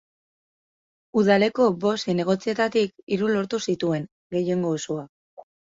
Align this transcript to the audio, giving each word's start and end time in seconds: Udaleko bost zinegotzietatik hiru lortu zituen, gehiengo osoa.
Udaleko 1.21 1.67
bost 1.85 2.11
zinegotzietatik 2.15 2.97
hiru 3.17 3.33
lortu 3.37 3.65
zituen, 3.71 4.13
gehiengo 4.37 4.79
osoa. 4.81 5.11